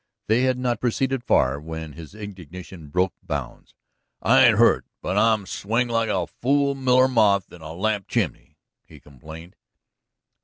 [0.25, 3.75] They had not proceeded far when his indignation broke bounds.
[4.19, 8.57] "I ain't hurt, but I'm swinged like a fool miller moth in a lamp chimley,"
[8.83, 9.55] he complained.